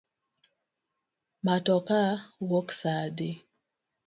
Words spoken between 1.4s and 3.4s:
Matoka wuok sa adi?